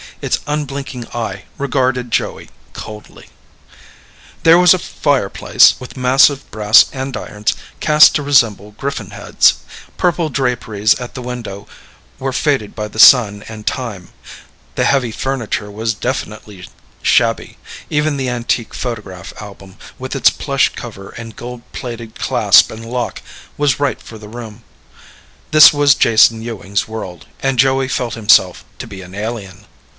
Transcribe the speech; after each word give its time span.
Its 0.19 0.39
unblinking 0.45 1.07
eye 1.15 1.43
regarded 1.57 2.11
Joey 2.11 2.49
coldly. 2.73 3.29
There 4.43 4.57
was 4.57 4.73
a 4.73 4.79
fireplace, 4.79 5.75
with 5.79 5.97
massive 5.97 6.49
brass 6.49 6.85
andirons 6.91 7.53
cast 7.79 8.13
to 8.15 8.23
resemble 8.23 8.71
griffon 8.71 9.11
heads; 9.11 9.55
purple 9.97 10.29
draperies 10.29 10.93
at 10.95 11.13
the 11.15 11.21
window 11.21 11.67
were 12.17 12.33
faded 12.33 12.75
by 12.75 12.87
sun 12.89 13.43
and 13.47 13.65
time; 13.65 14.09
the 14.75 14.85
heavy 14.85 15.11
furniture 15.11 15.71
was 15.71 15.93
defiantly 15.93 16.67
shabby; 17.03 17.57
even 17.89 18.17
the 18.17 18.29
antique 18.29 18.73
photograph 18.73 19.33
album 19.39 19.75
with 19.99 20.15
its 20.15 20.29
plush 20.31 20.69
cover 20.69 21.09
and 21.09 21.35
gold 21.35 21.61
plated 21.73 22.15
clasp 22.17 22.71
and 22.71 22.85
lock 22.85 23.21
was 23.55 23.79
right 23.79 24.01
for 24.01 24.17
the 24.19 24.29
room. 24.29 24.63
This 25.51 25.71
was 25.73 25.95
Jason 25.95 26.41
Ewing's 26.41 26.87
world 26.87 27.25
and 27.41 27.59
Joey 27.59 27.87
felt 27.87 28.13
himself 28.15 28.63
to 28.79 28.85
be 28.87 29.01
an 29.01 29.13
alien. 29.15 29.65